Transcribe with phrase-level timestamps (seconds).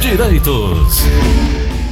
[0.00, 1.04] direitos.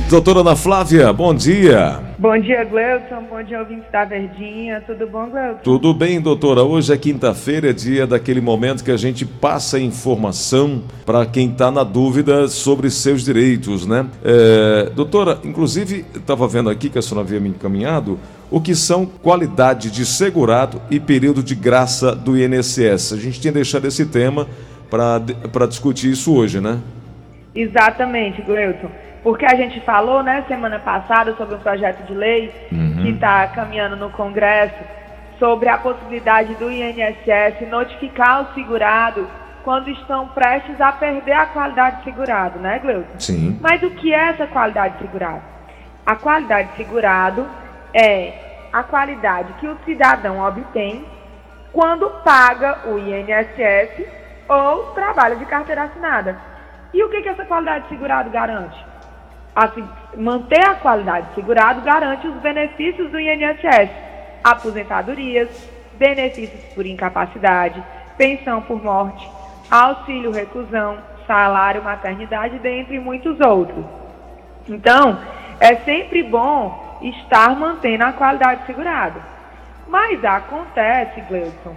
[0.08, 2.00] Doutora Ana Flávia, bom dia.
[2.18, 3.22] Bom dia, Gleuton.
[3.28, 4.82] Bom dia, ouvintes da Verdinha.
[4.86, 5.60] Tudo bom, Gleuton?
[5.62, 6.62] Tudo bem, doutora.
[6.62, 11.70] Hoje é quinta-feira, é dia daquele momento que a gente passa informação para quem está
[11.70, 14.06] na dúvida sobre seus direitos, né?
[14.24, 18.18] É, doutora, inclusive, estava vendo aqui que a senhora havia me encaminhado
[18.50, 23.12] o que são qualidade de segurado e período de graça do INSS.
[23.12, 24.46] A gente tinha deixado esse tema
[24.90, 26.80] para discutir isso hoje, né?
[27.60, 28.88] Exatamente, Gleuton.
[29.22, 33.02] Porque a gente falou, né, semana passada, sobre um projeto de lei uhum.
[33.02, 34.78] que está caminhando no Congresso
[35.38, 39.28] sobre a possibilidade do INSS notificar o segurado
[39.64, 43.18] quando estão prestes a perder a qualidade de segurado, né, Gleuton?
[43.18, 43.58] Sim.
[43.60, 45.42] Mas o que é essa qualidade de segurado?
[46.06, 47.46] A qualidade de segurado
[47.92, 48.32] é
[48.72, 51.04] a qualidade que o cidadão obtém
[51.72, 54.06] quando paga o INSS
[54.48, 56.38] ou trabalha de carteira assinada.
[56.92, 58.84] E o que, que essa qualidade de segurado garante?
[59.54, 63.90] Assim, manter a qualidade de segurado garante os benefícios do INSS,
[64.44, 65.48] aposentadorias,
[65.98, 67.82] benefícios por incapacidade,
[68.16, 69.28] pensão por morte,
[69.70, 73.84] auxílio reclusão, salário maternidade, dentre muitos outros.
[74.68, 75.18] Então,
[75.60, 79.20] é sempre bom estar mantendo a qualidade de segurado.
[79.86, 81.74] Mas acontece, Gleison,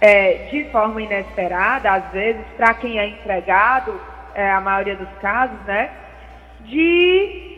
[0.00, 3.98] é, de forma inesperada, às vezes, para quem é empregado,
[4.34, 5.90] é, a maioria dos casos, né,
[6.60, 7.54] de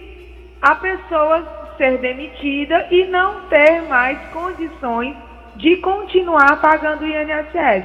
[0.61, 5.17] a pessoa ser demitida e não ter mais condições
[5.57, 7.85] de continuar pagando o INSS.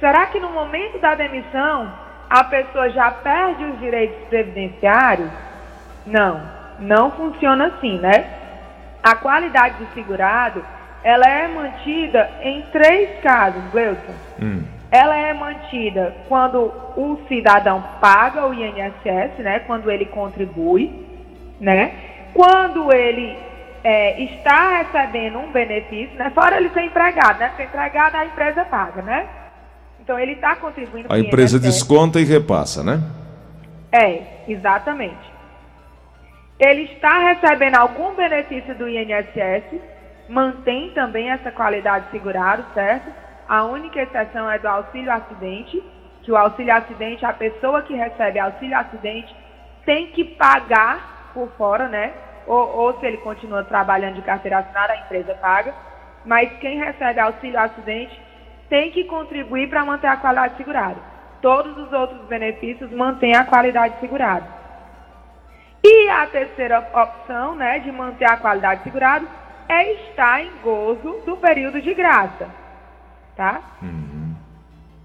[0.00, 1.92] Será que no momento da demissão
[2.28, 5.30] a pessoa já perde os direitos previdenciários?
[6.06, 6.42] Não,
[6.78, 8.26] não funciona assim, né?
[9.02, 10.64] A qualidade do segurado,
[11.02, 14.14] ela é mantida em três casos, Gleuton.
[14.40, 21.04] Hum ela é mantida quando o cidadão paga o INSS, né, quando ele contribui,
[21.60, 21.92] né,
[22.32, 23.36] quando ele
[23.82, 28.64] é, está recebendo um benefício, né, fora ele ser empregado, né, ser empregado a empresa
[28.66, 29.26] paga, né,
[30.00, 31.12] então ele está contribuindo.
[31.12, 31.66] A empresa INSS.
[31.66, 33.02] desconta e repassa, né?
[33.90, 35.34] É, exatamente.
[36.56, 39.80] Ele está recebendo algum benefício do INSS,
[40.28, 43.24] mantém também essa qualidade segurado, certo?
[43.48, 45.82] A única exceção é do auxílio acidente,
[46.22, 49.34] que o auxílio acidente, a pessoa que recebe auxílio acidente
[49.84, 52.12] tem que pagar por fora, né?
[52.46, 55.74] Ou, ou se ele continua trabalhando de carteira assinada, a empresa paga.
[56.24, 58.18] Mas quem recebe auxílio acidente
[58.70, 60.96] tem que contribuir para manter a qualidade segurada.
[61.42, 64.46] Todos os outros benefícios mantêm a qualidade segurada.
[65.84, 69.26] E a terceira opção, né, de manter a qualidade segurada,
[69.68, 72.63] é estar em gozo do período de graça
[73.36, 73.60] tá?
[73.82, 74.34] Uhum.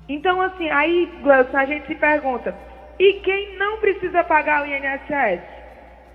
[0.08, 2.56] Então, assim, aí, Gleuson, a gente se pergunta,
[2.98, 5.42] e quem não precisa pagar o INSS?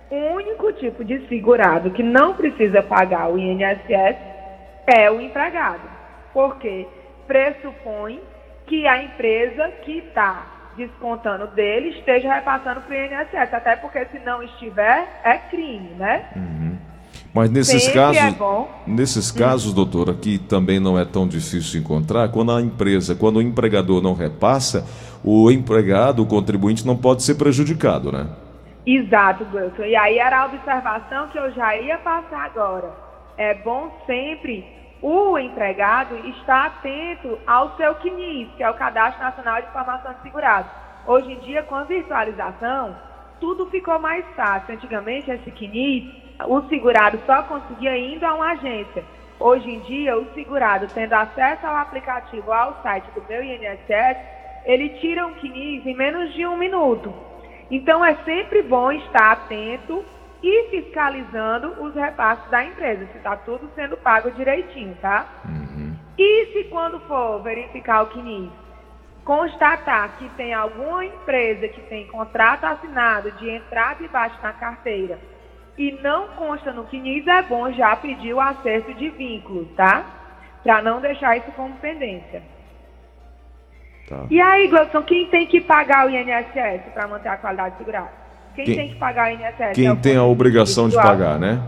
[0.09, 4.17] O único tipo de segurado que não precisa pagar o INSS
[4.85, 5.89] é o empregado,
[6.31, 6.87] porque
[7.25, 8.21] pressupõe
[8.67, 10.45] que a empresa que está
[10.77, 16.29] descontando dele esteja repassando para o INSS, até porque se não estiver, é crime, né?
[16.35, 16.54] Uhum.
[17.35, 19.75] Mas nesses Sempre casos, é nesses casos, hum.
[19.75, 24.13] doutora, que também não é tão difícil encontrar, quando a empresa, quando o empregador não
[24.13, 24.87] repassa,
[25.21, 28.25] o empregado, o contribuinte, não pode ser prejudicado, né?
[28.85, 29.83] Exato, Gleuton.
[29.83, 32.89] E aí era a observação que eu já ia passar agora.
[33.37, 34.65] É bom sempre
[35.01, 40.21] o empregado estar atento ao seu CNIS, que é o Cadastro Nacional de Informação de
[40.21, 40.69] Segurado.
[41.05, 42.95] Hoje em dia, com a virtualização,
[43.41, 44.73] tudo ficou mais fácil.
[44.73, 49.03] Antigamente, esse CNIS o segurado só conseguia indo a uma agência.
[49.39, 54.17] Hoje em dia, o segurado, tendo acesso ao aplicativo, ao site do meu INSS,
[54.65, 57.13] ele tira um CNIS em menos de um minuto.
[57.69, 60.03] Então, é sempre bom estar atento
[60.41, 65.27] e fiscalizando os repasses da empresa, se está tudo sendo pago direitinho, tá?
[65.45, 65.95] Uhum.
[66.17, 68.51] E se quando for verificar o CNIS,
[69.23, 75.19] constatar que tem alguma empresa que tem contrato assinado de entrada e baixa na carteira
[75.77, 80.05] e não consta no CNIS, é bom já pedir o acerto de vínculos, tá?
[80.63, 82.41] Para não deixar isso como pendência.
[84.07, 84.25] Tá.
[84.29, 88.11] E aí, Gleison, quem tem que pagar o INSS para manter a qualidade segurada?
[88.55, 89.75] Quem, quem, tem que pagar o INSS?
[89.75, 91.61] Quem é tem a obrigação de pagar, né?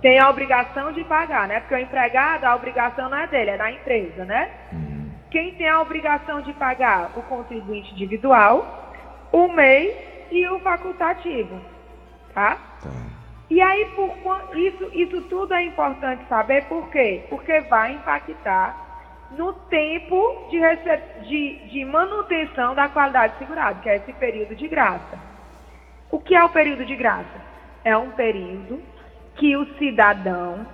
[0.00, 1.60] Tem a obrigação de pagar, né?
[1.60, 4.50] Porque o empregado, a obrigação não é dele, é da empresa, né?
[4.72, 5.10] Uhum.
[5.30, 7.12] Quem tem a obrigação de pagar?
[7.14, 8.92] O contribuinte individual,
[9.30, 11.60] o MEI e o facultativo,
[12.34, 12.56] tá?
[12.82, 13.21] Tá.
[13.50, 17.24] E aí, por, isso, isso tudo é importante saber por quê?
[17.28, 18.92] Porque vai impactar
[19.36, 20.60] no tempo de,
[21.28, 25.18] de, de manutenção da qualidade segurada, que é esse período de graça.
[26.10, 27.52] O que é o período de graça?
[27.84, 28.82] É um período
[29.36, 30.66] que o cidadão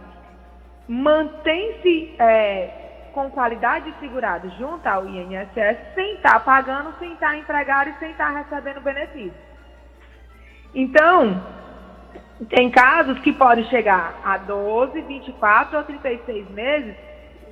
[0.89, 7.31] mantém-se é, com qualidade de segurado junto ao INSS sem estar tá pagando, sem estar
[7.31, 9.49] tá empregado e sem estar tá recebendo benefício.
[10.75, 11.43] Então,
[12.47, 16.95] tem casos que podem chegar a 12, 24 ou 36 meses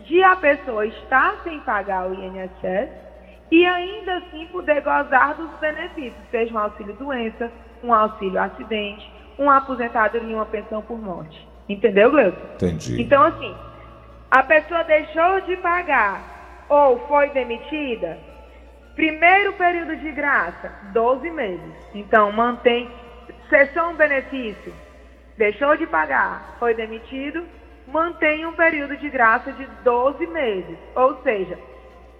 [0.04, 2.90] de a pessoa estar sem pagar o INSS
[3.50, 7.50] e ainda assim poder gozar dos benefícios, seja um auxílio doença,
[7.82, 11.46] um auxílio acidente, uma aposentadoria e uma pensão por morte.
[11.68, 12.54] Entendeu, Gleuton?
[12.54, 13.02] Entendi.
[13.02, 13.54] Então, assim,
[14.30, 18.18] a pessoa deixou de pagar ou foi demitida,
[18.94, 21.74] primeiro período de graça, 12 meses.
[21.94, 22.88] Então, mantém,
[23.48, 24.74] cessou um benefício,
[25.36, 27.44] deixou de pagar, foi demitido,
[27.86, 30.78] mantém um período de graça de 12 meses.
[30.94, 31.58] Ou seja,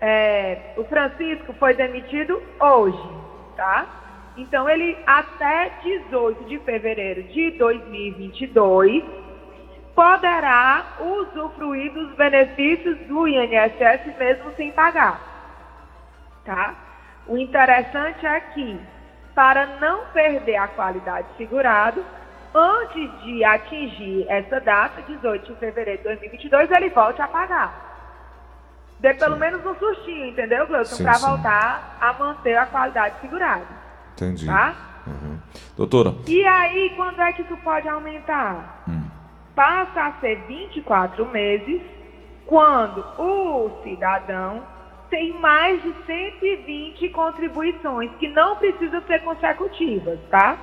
[0.01, 3.09] é, o Francisco foi demitido hoje,
[3.57, 3.87] tá?
[4.37, 9.03] Então, ele até 18 de fevereiro de 2022
[9.95, 15.19] poderá usufruir dos benefícios do INSS mesmo sem pagar.
[16.45, 16.75] Tá?
[17.27, 18.79] O interessante é que,
[19.37, 22.03] para não perder a qualidade segurado,
[22.55, 27.85] antes de atingir essa data, 18 de fevereiro de 2022, ele volte a pagar.
[28.99, 29.41] Dê pelo sim.
[29.41, 31.05] menos um sustinho, entendeu, Gleuton?
[31.05, 33.67] Para voltar a manter a qualidade segurada.
[34.15, 34.47] Entendi.
[34.47, 34.75] Tá?
[35.07, 35.39] Uhum.
[35.77, 36.15] Doutora.
[36.27, 38.85] E aí, quando é que isso pode aumentar?
[38.89, 39.05] Hum.
[39.55, 41.83] Passa a ser 24 meses
[42.47, 44.63] quando o cidadão
[45.11, 50.59] tem mais de 120 contribuições, que não precisam ser consecutivas, tá?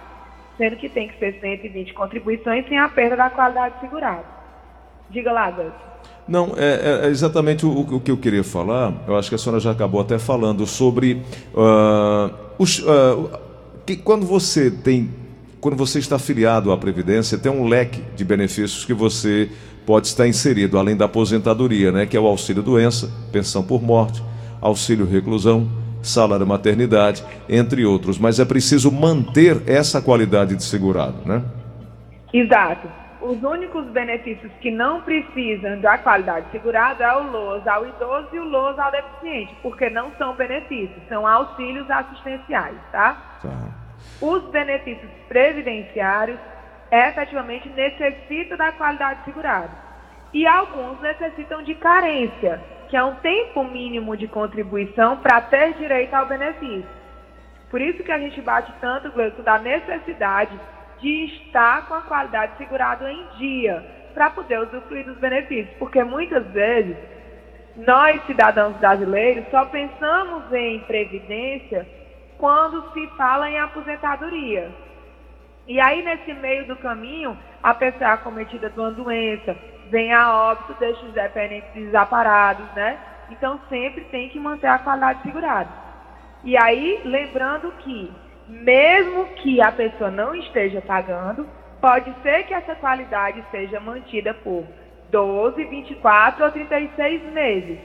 [0.57, 4.25] Sendo que tem que ser 120 contribuições sem a perda da qualidade segurada.
[5.09, 5.73] Diga lá, Gus.
[6.27, 8.93] Não, é, é exatamente o, o, que eu queria falar.
[9.07, 11.21] Eu acho que a senhora já acabou até falando sobre
[11.53, 13.29] uh, os, uh,
[13.85, 15.11] que quando você tem,
[15.59, 19.49] quando você está afiliado à Previdência, tem um leque de benefícios que você
[19.85, 24.23] pode estar inserido, além da aposentadoria, né, que é o auxílio doença, pensão por morte,
[24.63, 25.67] auxílio reclusão,
[26.01, 28.17] salário maternidade, entre outros.
[28.17, 31.43] Mas é preciso manter essa qualidade de segurado, né?
[32.33, 32.87] Exato.
[33.21, 38.39] Os únicos benefícios que não precisam da qualidade segurada é o LOAS ao idoso e
[38.39, 43.39] o LOAS ao deficiente, porque não são benefícios, são auxílios assistenciais, tá?
[43.41, 43.69] tá.
[44.19, 46.37] Os benefícios previdenciários
[46.91, 49.71] efetivamente necessitam da qualidade segurada.
[50.33, 52.61] E alguns necessitam de carência,
[52.93, 56.87] que é um tempo mínimo de contribuição para ter direito ao benefício.
[57.71, 60.51] Por isso que a gente bate tanto, Gleison, da necessidade
[60.99, 66.45] de estar com a qualidade segurada em dia para poder usufruir dos benefícios, porque muitas
[66.51, 66.95] vezes
[67.77, 71.87] nós cidadãos brasileiros só pensamos em previdência
[72.37, 74.69] quando se fala em aposentadoria.
[75.67, 79.57] E aí nesse meio do caminho, a pessoa é acometida de uma doença,
[79.93, 82.97] vem a óbito, deixa os dependentes desamparados, né?
[83.29, 85.69] Então sempre tem que manter a qualidade segurada.
[86.43, 88.11] E aí, lembrando que
[88.47, 91.47] mesmo que a pessoa não esteja pagando,
[91.79, 94.65] pode ser que essa qualidade seja mantida por
[95.11, 97.77] 12, 24 ou 36 meses,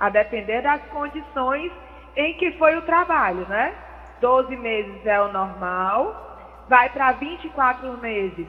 [0.00, 1.70] a depender das condições
[2.16, 3.74] em que foi o trabalho, né?
[4.22, 8.46] 12 meses é o normal, vai para 24 meses.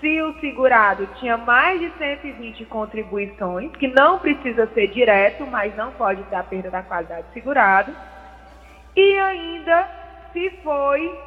[0.00, 5.90] Se o segurado tinha mais de 120 contribuições, que não precisa ser direto, mas não
[5.92, 7.94] pode a perda da qualidade segurado,
[8.94, 9.88] e ainda
[10.32, 11.18] se foi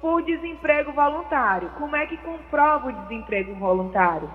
[0.00, 1.70] por desemprego voluntário.
[1.78, 4.28] Como é que comprova o desemprego voluntário?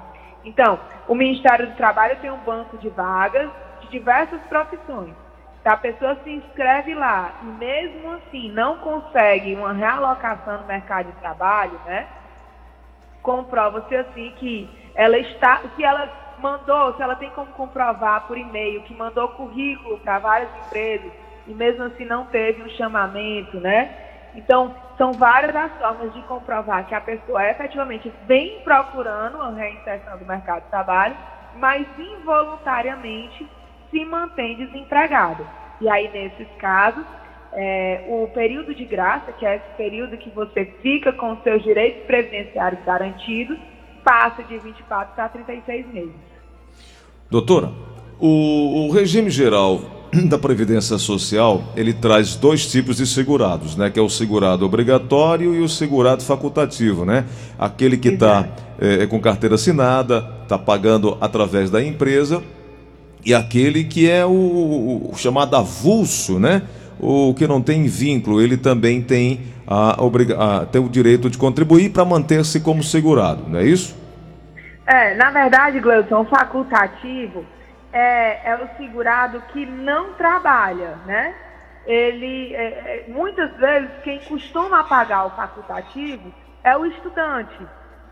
[0.45, 3.49] Então, o Ministério do Trabalho tem um banco de vagas
[3.81, 5.13] de diversas profissões.
[5.61, 11.07] Se a pessoa se inscreve lá e mesmo assim não consegue uma realocação no mercado
[11.07, 12.07] de trabalho, né?
[13.25, 18.83] Comprova-se assim que ela está, se ela mandou, se ela tem como comprovar por e-mail
[18.83, 21.11] que mandou currículo para várias empresas
[21.47, 23.89] e mesmo assim não teve um chamamento, né?
[24.35, 30.19] Então, são várias as formas de comprovar que a pessoa efetivamente vem procurando a reinserção
[30.19, 31.15] do mercado de trabalho,
[31.55, 33.49] mas involuntariamente
[33.89, 35.43] se mantém desempregada.
[35.81, 37.03] E aí, nesses casos,
[37.55, 42.03] é, o período de graça, que é esse período que você fica com seus direitos
[42.05, 43.57] previdenciários garantidos,
[44.03, 46.11] passa de 24 para 36 meses.
[47.31, 47.71] Doutora,
[48.19, 49.81] o, o regime geral
[50.27, 53.89] da Previdência Social, ele traz dois tipos de segurados, né?
[53.89, 57.25] Que é o segurado obrigatório e o segurado facultativo, né?
[57.57, 58.47] Aquele que está
[58.79, 62.43] é, é, com carteira assinada, está pagando através da empresa,
[63.25, 66.61] e aquele que é o, o chamado avulso, né?
[66.99, 71.91] O que não tem vínculo, ele também tem, a, a, tem o direito de contribuir
[71.91, 73.95] para manter-se como segurado, não é isso?
[74.85, 77.45] É, na verdade, Gleudson, o facultativo
[77.91, 81.33] é, é o segurado que não trabalha, né?
[81.85, 86.33] Ele, é, é, muitas vezes, quem costuma pagar o facultativo
[86.63, 87.57] é o estudante,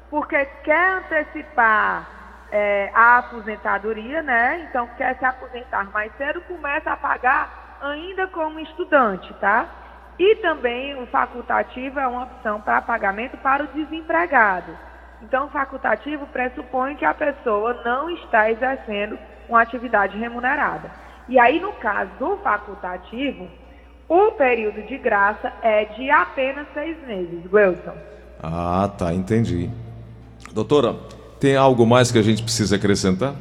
[0.09, 2.07] porque quer antecipar
[2.51, 4.67] é, a aposentadoria, né?
[4.69, 9.67] Então quer se aposentar mais cedo, começa a pagar ainda como estudante, tá?
[10.17, 14.71] E também o facultativo é uma opção para pagamento para o desempregado.
[15.21, 20.91] Então, o facultativo pressupõe que a pessoa não está exercendo uma atividade remunerada.
[21.27, 23.47] E aí, no caso do facultativo,
[24.07, 27.95] o período de graça é de apenas seis meses, Wilson.
[28.41, 29.69] Ah, tá, entendi.
[30.53, 30.95] Doutora,
[31.39, 33.33] tem algo mais que a gente precisa acrescentar?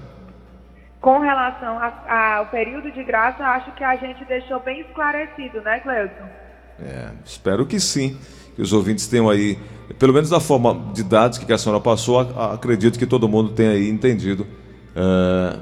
[1.03, 1.79] Com relação
[2.09, 6.29] ao período de graça, acho que a gente deixou bem esclarecido, né, Cleuson?
[6.81, 8.17] É, espero que sim.
[8.55, 9.59] Que os ouvintes tenham aí
[9.99, 13.89] pelo menos da forma didática que a senhora passou, acredito que todo mundo tenha aí
[13.89, 14.47] entendido.
[14.95, 15.59] É,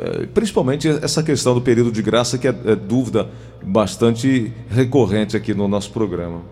[0.00, 3.28] é, principalmente essa questão do período de graça, que é, é dúvida
[3.62, 6.42] bastante recorrente aqui no nosso programa.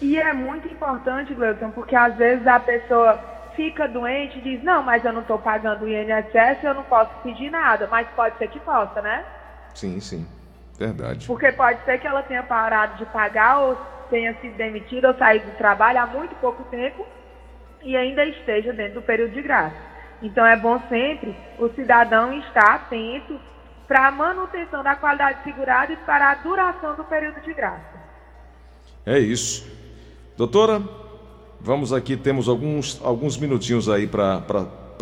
[0.00, 4.82] E é muito importante, Gleuton, porque às vezes a pessoa fica doente e diz, não,
[4.82, 8.48] mas eu não estou pagando o INSS, eu não posso pedir nada, mas pode ser
[8.48, 9.24] que possa, né?
[9.74, 10.26] Sim, sim,
[10.78, 11.26] verdade.
[11.26, 13.76] Porque pode ser que ela tenha parado de pagar ou
[14.10, 17.06] tenha sido demitido ou saído do trabalho há muito pouco tempo
[17.82, 19.76] e ainda esteja dentro do período de graça.
[20.22, 23.38] Então é bom sempre o cidadão estar atento
[23.86, 28.02] para a manutenção da qualidade segurada e para a duração do período de graça.
[29.04, 29.70] É isso.
[30.36, 30.80] Doutora,
[31.64, 34.42] vamos aqui, temos alguns, alguns minutinhos aí para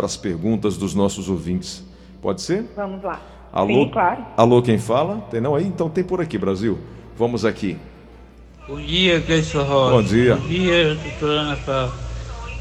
[0.01, 1.85] as perguntas dos nossos ouvintes.
[2.23, 2.65] Pode ser?
[2.77, 3.21] Vamos lá.
[3.53, 4.25] Alô, Sim, claro.
[4.37, 5.19] Alô, quem fala?
[5.31, 5.67] Tem não aí?
[5.67, 6.79] Então tem por aqui, Brasil.
[7.19, 7.77] Vamos aqui.
[8.67, 9.91] Bom dia, Cleiton Rosa.
[9.91, 10.37] Bom dia.
[10.37, 11.93] Bom dia, doutora Ana Paula.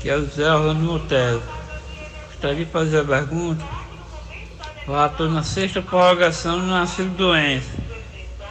[0.01, 1.41] Que é o Zé Orlando Monteiro.
[2.27, 3.63] Gostaria de fazer a pergunta.
[4.88, 7.70] Já estou na sexta prorrogação no nascido doença.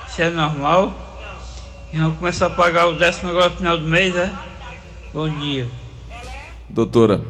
[0.09, 0.95] Isso é normal?
[1.93, 4.33] E vamos começar a pagar o décimo agora no final do mês, é?
[5.13, 5.67] Bom dia.
[6.69, 7.21] Doutora.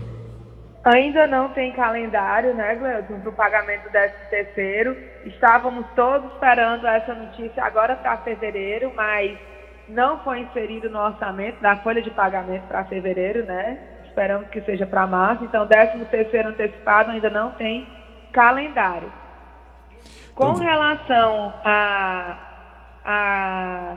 [0.85, 4.97] Ainda não tem calendário, né, Gleudson, para o pagamento do décimo terceiro.
[5.25, 9.39] Estávamos todos esperando essa notícia agora para fevereiro, mas
[9.89, 13.79] não foi inserido no orçamento da folha de pagamento para fevereiro, né?
[14.07, 15.45] Esperamos que seja para março.
[15.45, 17.87] Então, 13 terceiro antecipado ainda não tem
[18.31, 19.11] calendário.
[20.35, 22.37] Com relação a,
[23.05, 23.97] a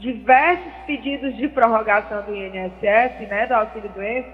[0.00, 4.30] diversos pedidos de prorrogação do INSS, né, do auxílio doença,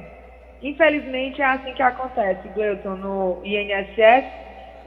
[0.62, 4.24] infelizmente é assim que acontece, Gleuton, no INSS,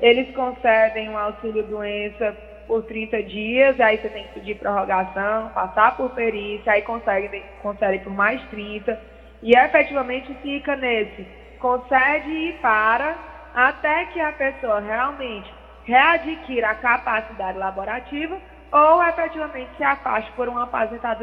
[0.02, 5.98] eles concedem um auxílio doença por 30 dias, aí você tem que pedir prorrogação, passar
[5.98, 8.98] por perícia, aí consegue, concede por mais 30,
[9.44, 11.28] e efetivamente fica nesse,
[11.60, 13.18] concede e para,
[13.54, 15.52] até que a pessoa realmente
[15.84, 18.40] readquira a capacidade laborativa
[18.72, 20.70] ou efetivamente se afaste por uma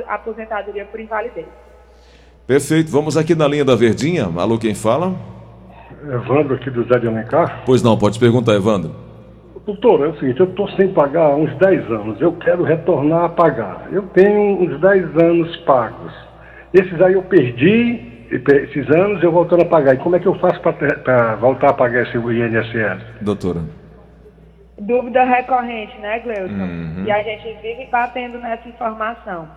[0.09, 1.47] aposentadoria por invalidez.
[2.47, 4.25] Perfeito, vamos aqui na linha da Verdinha.
[4.37, 5.15] Alô, quem fala?
[6.03, 7.63] Evandro aqui do Zé de Alencar.
[7.67, 8.95] Pois não, pode perguntar, Evandro.
[9.67, 13.25] Doutor, é o seguinte, eu estou sem pagar há uns 10 anos, eu quero retornar
[13.25, 13.89] a pagar.
[13.91, 16.13] Eu tenho uns 10 anos pagos.
[16.73, 19.95] Esses aí eu perdi, esses anos eu voltando a pagar.
[19.95, 23.03] E como é que eu faço para voltar a pagar esse INSS?
[23.21, 23.63] Doutora.
[24.79, 26.55] Dúvida recorrente, né, Gleuton?
[26.55, 27.05] Uhum.
[27.07, 29.49] E a gente vive batendo nessa informação.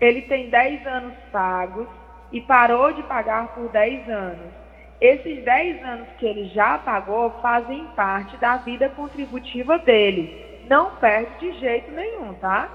[0.00, 1.86] Ele tem 10 anos pagos
[2.30, 4.62] e parou de pagar por 10 anos
[5.02, 10.62] esses 10 anos que ele já pagou fazem parte da vida contributiva dele.
[10.70, 12.68] Não perde de jeito nenhum, tá?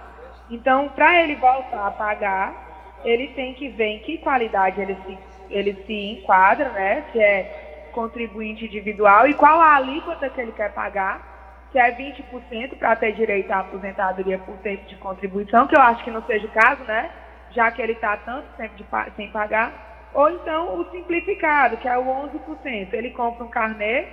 [0.51, 5.17] Então, para ele voltar a pagar, ele tem que ver em que qualidade ele se,
[5.49, 7.05] ele se enquadra, né?
[7.13, 11.36] Se é contribuinte individual e qual a alíquota que ele quer pagar.
[11.71, 16.03] Se é 20% para ter direito à aposentadoria por tempo de contribuição, que eu acho
[16.03, 17.09] que não seja o caso, né?
[17.51, 21.97] Já que ele está tanto tempo de, sem pagar ou então o simplificado, que é
[21.97, 22.93] o 11%.
[22.93, 24.05] Ele compra um carnê,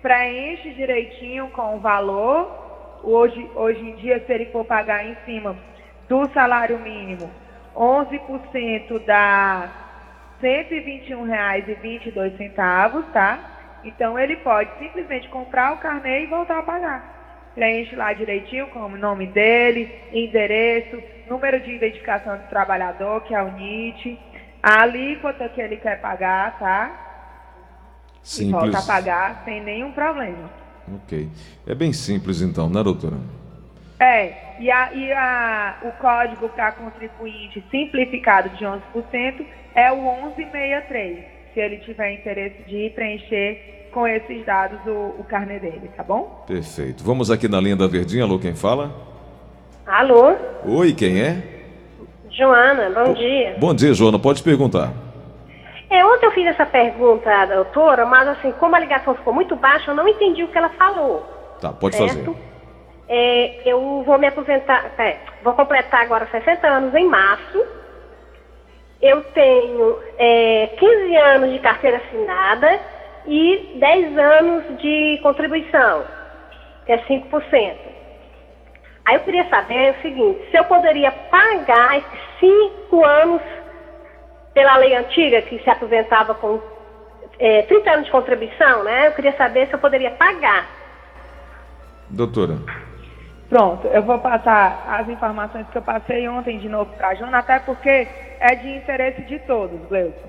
[0.00, 3.00] preenche direitinho com o valor.
[3.02, 5.54] Hoje, hoje em dia, se ele for pagar em cima
[6.08, 7.30] do salário mínimo,
[7.76, 9.68] 11% dá
[10.40, 13.51] R$ 121,22, tá?
[13.84, 17.50] Então ele pode simplesmente comprar o carnê e voltar a pagar.
[17.54, 23.42] Preenche lá direitinho com o nome dele, endereço, número de identificação do trabalhador, que é
[23.42, 24.18] o NIT
[24.62, 26.98] a alíquota que ele quer pagar, tá?
[28.22, 28.48] Simples.
[28.48, 30.48] E volta a pagar sem nenhum problema.
[30.94, 31.28] Ok.
[31.66, 33.16] É bem simples então, né, doutora?
[33.98, 34.60] É.
[34.60, 39.96] E, a, e a, o código para contribuinte simplificado de 11% é o
[40.26, 46.02] 1163, se ele tiver interesse de preencher com esses dados o, o carnê dele, tá
[46.02, 46.44] bom?
[46.46, 47.04] Perfeito.
[47.04, 48.24] Vamos aqui na linha da Verdinha.
[48.24, 48.90] Alô, quem fala?
[49.86, 50.34] Alô?
[50.64, 51.42] Oi, quem é?
[52.30, 53.56] Joana, bom dia.
[53.58, 54.18] Bom dia, Joana.
[54.18, 54.92] Pode perguntar.
[55.90, 59.54] É, ontem eu fiz essa pergunta à doutora, mas assim, como a ligação ficou muito
[59.54, 61.20] baixa, eu não entendi o que ela falou.
[61.60, 62.32] Tá, pode certo?
[62.32, 62.36] fazer.
[63.08, 67.62] É, eu vou me aposentar, é, vou completar agora 60 anos em março.
[69.02, 72.80] Eu tenho é, 15 anos de carteira assinada
[73.26, 76.04] e 10 anos de contribuição,
[76.86, 77.76] que é 5%.
[79.04, 83.42] Aí eu queria saber o seguinte, se eu poderia pagar esses 5 anos
[84.54, 86.60] pela lei antiga, que se aposentava com
[87.40, 89.08] é, 30 anos de contribuição, né?
[89.08, 90.68] Eu queria saber se eu poderia pagar.
[92.08, 92.58] Doutora.
[93.48, 97.38] Pronto, eu vou passar as informações que eu passei ontem de novo para a Jona,
[97.38, 98.08] até porque
[98.42, 100.28] é de interesse de todos, Gleuton.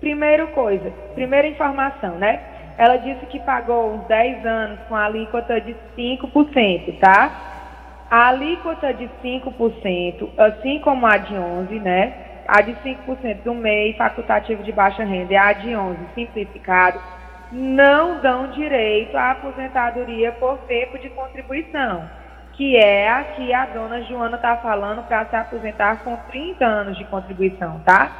[0.00, 2.40] Primeira coisa, primeira informação, né?
[2.76, 8.06] Ela disse que pagou uns 10 anos com a alíquota de 5%, tá?
[8.10, 12.12] A alíquota de 5%, assim como a de 11, né?
[12.46, 17.00] A de 5% do MEI facultativo de baixa renda e a de 11 simplificado,
[17.52, 22.10] não dão direito à aposentadoria por tempo de contribuição,
[22.56, 26.96] que é a que a dona Joana está falando para se aposentar com 30 anos
[26.96, 28.10] de contribuição, tá?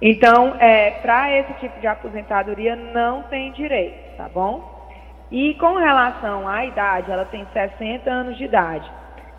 [0.00, 4.88] Então, é, para esse tipo de aposentadoria não tem direito, tá bom?
[5.30, 8.90] E com relação à idade, ela tem 60 anos de idade.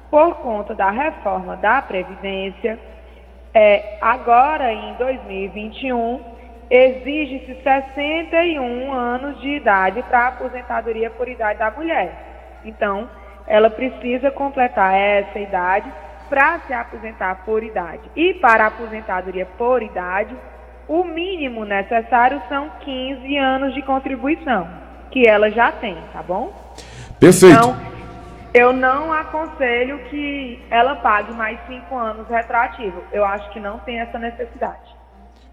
[0.10, 2.80] Por conta da reforma da Previdência,
[3.54, 6.22] é, agora em 2021,
[6.70, 12.62] exige-se 61 anos de idade para a aposentadoria por idade da mulher.
[12.64, 13.10] Então,
[13.48, 15.92] ela precisa completar essa idade
[16.30, 18.10] para se aposentar por idade.
[18.16, 20.36] E para a aposentadoria por idade,
[20.88, 24.68] o mínimo necessário são 15 anos de contribuição,
[25.10, 26.54] que ela já tem, tá bom?
[27.20, 27.56] Perfeito.
[27.56, 27.78] Então,
[28.54, 33.04] eu não aconselho que ela pague mais 5 anos retroativo.
[33.12, 35.01] Eu acho que não tem essa necessidade.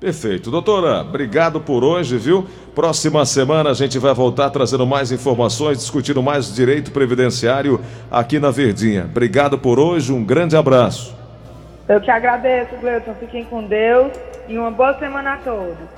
[0.01, 0.49] Perfeito.
[0.49, 2.47] Doutora, obrigado por hoje, viu?
[2.73, 8.53] Próxima semana a gente vai voltar trazendo mais informações, discutindo mais direito previdenciário aqui na
[8.53, 9.05] Verdinha.
[9.05, 11.17] Obrigado por hoje, um grande abraço.
[11.89, 13.15] Eu que agradeço, Gleuton.
[13.19, 14.13] Fiquem com Deus
[14.47, 15.89] e uma boa semana a todos.